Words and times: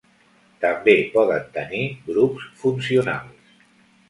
També 0.63 0.95
poden 1.17 1.45
tenir 1.59 1.83
grups 2.09 2.49
funcionals. 2.63 3.55